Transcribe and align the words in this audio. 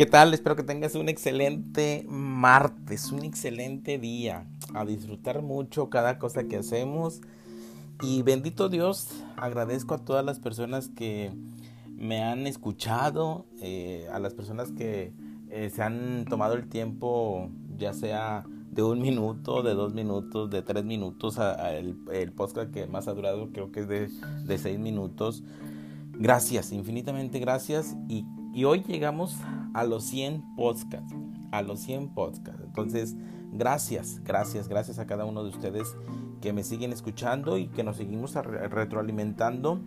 ¿Qué 0.00 0.06
tal? 0.06 0.32
Espero 0.32 0.56
que 0.56 0.62
tengas 0.62 0.94
un 0.94 1.10
excelente 1.10 2.06
martes, 2.08 3.12
un 3.12 3.22
excelente 3.22 3.98
día. 3.98 4.46
A 4.72 4.86
disfrutar 4.86 5.42
mucho 5.42 5.90
cada 5.90 6.18
cosa 6.18 6.44
que 6.44 6.56
hacemos. 6.56 7.20
Y 8.00 8.22
bendito 8.22 8.70
Dios, 8.70 9.08
agradezco 9.36 9.92
a 9.92 9.98
todas 9.98 10.24
las 10.24 10.40
personas 10.40 10.88
que 10.88 11.32
me 11.98 12.22
han 12.22 12.46
escuchado, 12.46 13.44
eh, 13.60 14.08
a 14.10 14.18
las 14.20 14.32
personas 14.32 14.72
que 14.72 15.12
eh, 15.50 15.68
se 15.68 15.82
han 15.82 16.24
tomado 16.24 16.54
el 16.54 16.66
tiempo, 16.70 17.50
ya 17.76 17.92
sea 17.92 18.46
de 18.70 18.82
un 18.82 19.02
minuto, 19.02 19.62
de 19.62 19.74
dos 19.74 19.92
minutos, 19.92 20.48
de 20.48 20.62
tres 20.62 20.82
minutos, 20.82 21.38
el, 21.38 21.98
el, 22.10 22.32
podcast 22.32 22.72
que 22.72 22.86
más 22.86 23.06
ha 23.06 23.12
durado 23.12 23.50
creo 23.52 23.70
que 23.70 23.80
es 23.80 23.88
de, 23.88 24.08
de 24.46 24.56
seis 24.56 24.78
minutos. 24.78 25.42
Gracias, 26.14 26.72
infinitamente 26.72 27.38
gracias. 27.38 27.96
Y, 28.08 28.24
y 28.52 28.64
hoy 28.64 28.82
llegamos 28.86 29.36
a 29.74 29.84
los 29.84 30.04
100 30.04 30.56
podcasts, 30.56 31.14
a 31.52 31.62
los 31.62 31.80
100 31.80 32.08
podcasts. 32.08 32.62
Entonces, 32.64 33.16
gracias, 33.52 34.20
gracias, 34.24 34.68
gracias 34.68 34.98
a 34.98 35.06
cada 35.06 35.24
uno 35.24 35.42
de 35.44 35.50
ustedes 35.50 35.96
que 36.40 36.52
me 36.52 36.64
siguen 36.64 36.92
escuchando 36.92 37.58
y 37.58 37.68
que 37.68 37.84
nos 37.84 37.96
seguimos 37.96 38.34
retroalimentando 38.34 39.80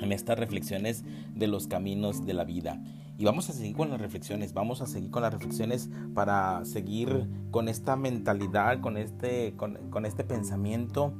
en 0.00 0.12
estas 0.12 0.38
reflexiones 0.38 1.04
de 1.34 1.46
los 1.46 1.66
caminos 1.66 2.24
de 2.24 2.34
la 2.34 2.44
vida. 2.44 2.82
Y 3.18 3.24
vamos 3.24 3.50
a 3.50 3.52
seguir 3.52 3.76
con 3.76 3.90
las 3.90 4.00
reflexiones, 4.00 4.54
vamos 4.54 4.80
a 4.80 4.86
seguir 4.86 5.10
con 5.10 5.22
las 5.22 5.32
reflexiones 5.32 5.90
para 6.14 6.64
seguir 6.64 7.28
con 7.50 7.68
esta 7.68 7.94
mentalidad, 7.94 8.80
con 8.80 8.96
este, 8.96 9.54
con, 9.56 10.06
este 10.06 10.24
pensamiento 10.24 11.12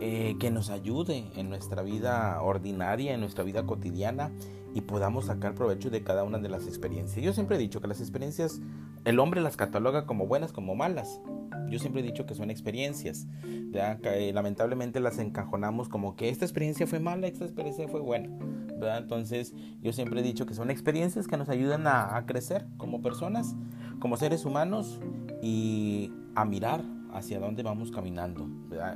eh, 0.00 0.36
que 0.40 0.50
nos 0.50 0.70
ayude 0.70 1.30
en 1.36 1.50
nuestra 1.50 1.82
vida 1.82 2.40
ordinaria, 2.40 3.12
en 3.12 3.20
nuestra 3.20 3.44
vida 3.44 3.66
cotidiana 3.66 4.32
y 4.76 4.82
podamos 4.82 5.24
sacar 5.24 5.54
provecho 5.54 5.88
de 5.88 6.02
cada 6.02 6.22
una 6.22 6.36
de 6.36 6.50
las 6.50 6.66
experiencias. 6.66 7.24
Yo 7.24 7.32
siempre 7.32 7.56
he 7.56 7.58
dicho 7.58 7.80
que 7.80 7.88
las 7.88 7.98
experiencias, 7.98 8.60
el 9.06 9.18
hombre 9.20 9.40
las 9.40 9.56
cataloga 9.56 10.04
como 10.04 10.26
buenas, 10.26 10.52
como 10.52 10.74
malas. 10.74 11.18
Yo 11.70 11.78
siempre 11.78 12.02
he 12.02 12.04
dicho 12.04 12.26
que 12.26 12.34
son 12.34 12.50
experiencias. 12.50 13.26
Que, 13.72 14.32
lamentablemente 14.34 15.00
las 15.00 15.18
encajonamos 15.18 15.88
como 15.88 16.14
que 16.14 16.28
esta 16.28 16.44
experiencia 16.44 16.86
fue 16.86 17.00
mala, 17.00 17.26
esta 17.26 17.46
experiencia 17.46 17.88
fue 17.88 18.00
buena. 18.00 18.28
Entonces 18.98 19.54
yo 19.80 19.94
siempre 19.94 20.20
he 20.20 20.22
dicho 20.22 20.44
que 20.44 20.52
son 20.52 20.70
experiencias 20.70 21.26
que 21.26 21.38
nos 21.38 21.48
ayudan 21.48 21.86
a 21.86 22.22
crecer 22.26 22.66
como 22.76 23.00
personas, 23.00 23.56
como 23.98 24.18
seres 24.18 24.44
humanos 24.44 25.00
y 25.40 26.12
a 26.34 26.44
mirar 26.44 26.84
hacia 27.16 27.40
dónde 27.40 27.62
vamos 27.62 27.90
caminando. 27.90 28.46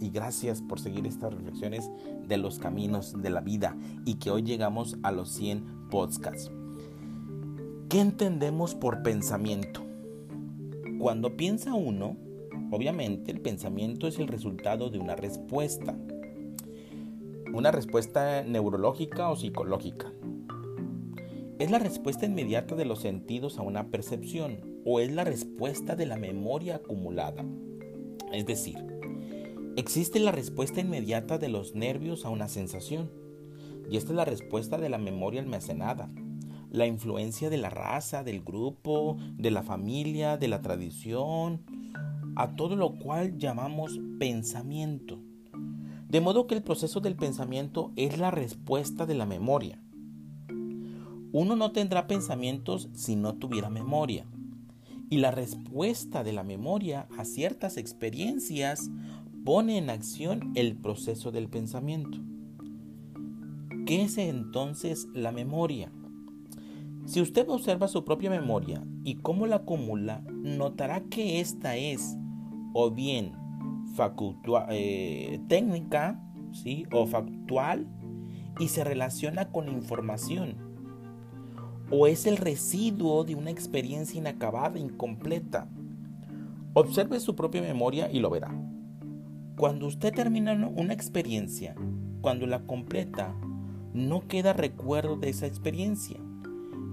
Y 0.00 0.10
gracias 0.10 0.62
por 0.62 0.78
seguir 0.78 1.06
estas 1.06 1.34
reflexiones 1.34 1.90
de 2.26 2.36
los 2.36 2.58
caminos 2.58 3.20
de 3.20 3.30
la 3.30 3.40
vida 3.40 3.76
y 4.04 4.14
que 4.14 4.30
hoy 4.30 4.42
llegamos 4.42 4.96
a 5.02 5.10
los 5.10 5.30
100 5.30 5.88
podcasts. 5.90 6.50
¿Qué 7.88 8.00
entendemos 8.00 8.74
por 8.74 9.02
pensamiento? 9.02 9.82
Cuando 10.98 11.36
piensa 11.36 11.74
uno, 11.74 12.16
obviamente 12.70 13.32
el 13.32 13.40
pensamiento 13.40 14.06
es 14.06 14.18
el 14.18 14.28
resultado 14.28 14.90
de 14.90 14.98
una 14.98 15.16
respuesta. 15.16 15.96
Una 17.52 17.70
respuesta 17.70 18.42
neurológica 18.42 19.28
o 19.28 19.36
psicológica. 19.36 20.12
¿Es 21.58 21.70
la 21.70 21.78
respuesta 21.78 22.26
inmediata 22.26 22.74
de 22.74 22.84
los 22.84 23.00
sentidos 23.00 23.58
a 23.58 23.62
una 23.62 23.88
percepción 23.88 24.60
o 24.84 24.98
es 24.98 25.12
la 25.12 25.24
respuesta 25.24 25.94
de 25.94 26.06
la 26.06 26.16
memoria 26.16 26.76
acumulada? 26.76 27.44
Es 28.32 28.46
decir, 28.46 28.76
existe 29.76 30.20
la 30.20 30.32
respuesta 30.32 30.80
inmediata 30.80 31.38
de 31.38 31.48
los 31.48 31.74
nervios 31.74 32.24
a 32.24 32.30
una 32.30 32.48
sensación, 32.48 33.10
y 33.90 33.96
esta 33.96 34.10
es 34.10 34.16
la 34.16 34.24
respuesta 34.24 34.78
de 34.78 34.88
la 34.88 34.98
memoria 34.98 35.40
almacenada, 35.40 36.10
la 36.70 36.86
influencia 36.86 37.50
de 37.50 37.58
la 37.58 37.70
raza, 37.70 38.24
del 38.24 38.42
grupo, 38.42 39.16
de 39.36 39.50
la 39.50 39.62
familia, 39.62 40.36
de 40.36 40.48
la 40.48 40.62
tradición, 40.62 41.62
a 42.36 42.56
todo 42.56 42.76
lo 42.76 42.98
cual 42.98 43.38
llamamos 43.38 44.00
pensamiento. 44.18 45.20
De 46.08 46.20
modo 46.20 46.46
que 46.46 46.54
el 46.54 46.62
proceso 46.62 47.00
del 47.00 47.16
pensamiento 47.16 47.92
es 47.96 48.18
la 48.18 48.30
respuesta 48.30 49.06
de 49.06 49.14
la 49.14 49.26
memoria. 49.26 49.80
Uno 51.32 51.56
no 51.56 51.72
tendrá 51.72 52.06
pensamientos 52.06 52.88
si 52.94 53.16
no 53.16 53.34
tuviera 53.34 53.70
memoria 53.70 54.26
y 55.10 55.18
la 55.18 55.30
respuesta 55.30 56.24
de 56.24 56.32
la 56.32 56.42
memoria 56.42 57.06
a 57.16 57.24
ciertas 57.24 57.76
experiencias 57.76 58.90
pone 59.44 59.78
en 59.78 59.90
acción 59.90 60.52
el 60.54 60.76
proceso 60.76 61.30
del 61.30 61.48
pensamiento. 61.48 62.18
¿Qué 63.86 64.02
es 64.02 64.16
entonces 64.16 65.08
la 65.12 65.30
memoria? 65.30 65.92
Si 67.04 67.20
usted 67.20 67.48
observa 67.50 67.86
su 67.86 68.04
propia 68.04 68.30
memoria 68.30 68.82
y 69.04 69.16
cómo 69.16 69.46
la 69.46 69.56
acumula, 69.56 70.24
notará 70.30 71.02
que 71.04 71.40
esta 71.40 71.76
es 71.76 72.16
o 72.72 72.90
bien 72.90 73.32
eh, 74.70 75.40
técnica 75.48 76.20
¿sí? 76.52 76.86
o 76.92 77.06
factual 77.06 77.86
y 78.58 78.68
se 78.68 78.84
relaciona 78.84 79.52
con 79.52 79.68
información 79.68 80.56
o 81.90 82.06
es 82.06 82.26
el 82.26 82.36
residuo 82.36 83.24
de 83.24 83.34
una 83.34 83.50
experiencia 83.50 84.18
inacabada, 84.18 84.78
incompleta. 84.78 85.68
Observe 86.72 87.20
su 87.20 87.36
propia 87.36 87.62
memoria 87.62 88.10
y 88.10 88.20
lo 88.20 88.30
verá. 88.30 88.54
Cuando 89.56 89.86
usted 89.86 90.12
termina 90.12 90.52
una 90.74 90.92
experiencia, 90.92 91.74
cuando 92.20 92.46
la 92.46 92.66
completa, 92.66 93.34
no 93.92 94.26
queda 94.26 94.52
recuerdo 94.52 95.16
de 95.16 95.28
esa 95.28 95.46
experiencia, 95.46 96.18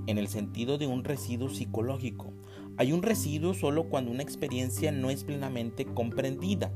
en 0.07 0.17
el 0.17 0.27
sentido 0.27 0.77
de 0.77 0.87
un 0.87 1.03
residuo 1.03 1.49
psicológico. 1.49 2.33
Hay 2.77 2.91
un 2.91 3.01
residuo 3.01 3.53
solo 3.53 3.89
cuando 3.89 4.11
una 4.11 4.23
experiencia 4.23 4.91
no 4.91 5.09
es 5.09 5.23
plenamente 5.23 5.85
comprendida. 5.85 6.71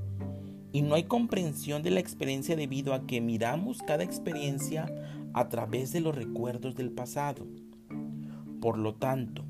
Y 0.72 0.82
no 0.82 0.96
hay 0.96 1.04
comprensión 1.04 1.84
de 1.84 1.92
la 1.92 2.00
experiencia 2.00 2.56
debido 2.56 2.94
a 2.94 3.08
que 3.08 3.22
miramos 3.22 3.82
cada 3.82 4.04
experiencia 4.04 4.94
a 5.34 5.48
través 5.48 5.94
de 5.94 6.02
los 6.02 6.16
recuerdos 6.16 6.76
del 6.76 6.92
pasado. 6.92 7.46
Por 8.62 8.78
lo 8.78 8.96
tanto, 8.96 9.44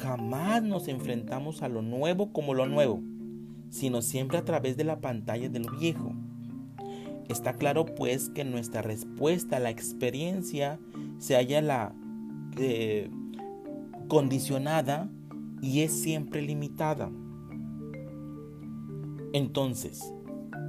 jamás 0.00 0.62
nos 0.62 0.88
enfrentamos 0.88 1.62
a 1.62 1.68
lo 1.68 1.82
nuevo 1.82 2.32
como 2.32 2.54
lo 2.54 2.66
nuevo, 2.66 3.02
sino 3.70 4.02
siempre 4.02 4.38
a 4.38 4.44
través 4.44 4.76
de 4.76 4.84
la 4.84 5.00
pantalla 5.00 5.48
de 5.48 5.60
lo 5.60 5.72
viejo. 5.78 6.12
Está 7.28 7.54
claro 7.54 7.86
pues 7.86 8.28
que 8.28 8.44
nuestra 8.44 8.82
respuesta 8.82 9.56
a 9.56 9.60
la 9.60 9.70
experiencia 9.70 10.78
se 11.18 11.36
halla 11.36 11.62
la 11.62 11.94
eh, 12.58 13.10
condicionada 14.08 15.08
y 15.62 15.80
es 15.80 15.92
siempre 15.92 16.42
limitada. 16.42 17.10
Entonces, 19.32 20.12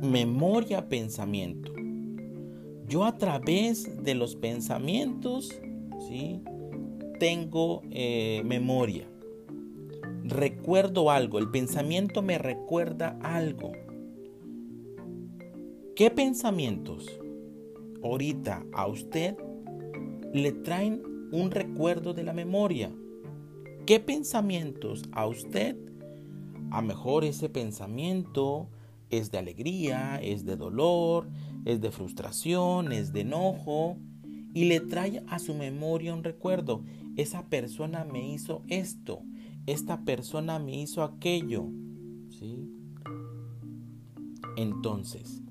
memoria 0.01 0.87
pensamiento. 0.87 1.73
Yo 2.87 3.03
a 3.03 3.17
través 3.17 4.03
de 4.03 4.15
los 4.15 4.35
pensamientos, 4.35 5.49
¿sí? 6.07 6.41
Tengo 7.17 7.81
eh, 7.91 8.41
memoria. 8.45 9.09
Recuerdo 10.23 11.11
algo, 11.11 11.37
el 11.39 11.49
pensamiento 11.51 12.21
me 12.21 12.37
recuerda 12.37 13.17
algo. 13.21 13.71
¿Qué 15.95 16.11
pensamientos 16.11 17.19
ahorita 18.03 18.65
a 18.73 18.87
usted 18.87 19.37
le 20.33 20.51
traen 20.51 21.03
un 21.31 21.51
recuerdo 21.51 22.13
de 22.13 22.23
la 22.23 22.33
memoria? 22.33 22.91
¿Qué 23.85 23.99
pensamientos 23.99 25.03
a 25.11 25.27
usted, 25.27 25.77
a 26.71 26.81
mejor 26.81 27.23
ese 27.23 27.49
pensamiento 27.49 28.67
es 29.09 29.31
de 29.31 29.37
alegría, 29.37 30.19
es 30.21 30.43
de 30.43 30.55
dolor, 30.55 31.29
es 31.65 31.81
de 31.81 31.91
frustración, 31.91 32.91
es 32.91 33.13
de 33.13 33.21
enojo, 33.21 33.97
y 34.55 34.65
le 34.65 34.79
trae 34.79 35.21
a 35.27 35.37
su 35.37 35.53
memoria 35.53 36.15
un 36.15 36.23
recuerdo 36.23 36.81
esa 37.17 37.45
persona 37.49 38.05
me 38.05 38.33
hizo 38.33 38.63
esto, 38.69 39.21
esta 39.67 40.05
persona 40.05 40.59
me 40.59 40.81
hizo 40.81 41.03
aquello. 41.03 41.67
¿Sí? 42.29 42.71
Entonces, 44.55 45.41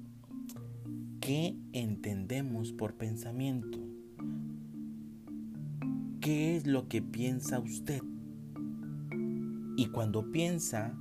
¿qué 1.20 1.54
entendemos 1.72 2.72
por 2.72 2.94
pensamiento? 2.94 3.78
¿Qué 6.20 6.56
es 6.56 6.66
lo 6.66 6.88
que 6.88 7.02
piensa 7.02 7.60
usted? 7.60 8.02
Y 9.76 9.86
cuando 9.86 10.30
piensa, 10.30 10.96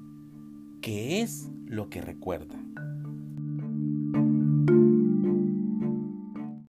¿qué 0.81 1.21
es 1.21 1.49
lo 1.65 1.89
que 1.89 2.01
recuerda? 2.01 2.61